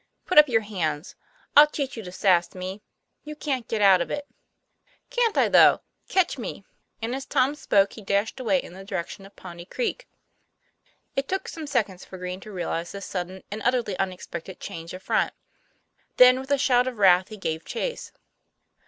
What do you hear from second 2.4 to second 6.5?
me. You can't get out of it!"" Can't I though? Catch